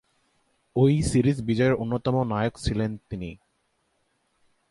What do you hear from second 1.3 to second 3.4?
বিজয়ের অন্যতম নায়ক ছিলেন তিনি।